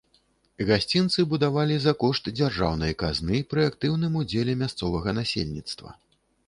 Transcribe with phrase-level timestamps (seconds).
[0.69, 5.89] Гасцінцы будавалі за кошт дзяржаўнай казны пры актыўным удзеле мясцовага насельніцтва.